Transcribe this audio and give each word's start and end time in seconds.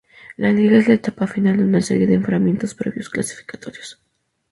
La 0.35 0.51
liga 0.51 0.79
es 0.79 0.87
la 0.87 0.95
etapa 0.95 1.27
final 1.27 1.57
de 1.57 1.63
una 1.63 1.79
serie 1.79 2.07
de 2.07 2.15
enfrentamientos 2.15 2.73
previos 2.73 3.07
clasificatorios. 3.07 4.01